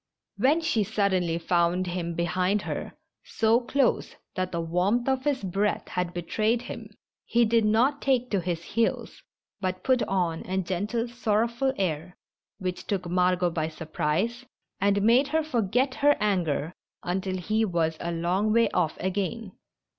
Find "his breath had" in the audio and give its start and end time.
5.25-6.11